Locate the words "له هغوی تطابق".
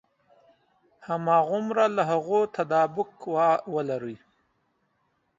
1.95-3.11